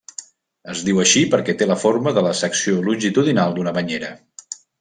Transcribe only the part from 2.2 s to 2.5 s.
la